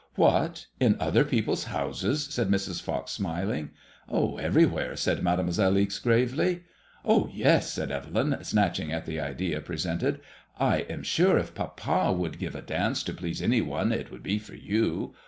[0.15, 2.83] "What, in other people's houses?" said Mrs.
[2.83, 3.69] Pox, smiling."
[4.11, 6.63] Everywhere," said Made moiselle Ixe, gravely."
[7.05, 10.15] Oh, yes!" said Evelyn, snatching at the idea presented.
[10.15, 10.21] And
[10.71, 14.23] I am sure if papa would give a dance to please any one, it would
[14.23, 15.13] be for you.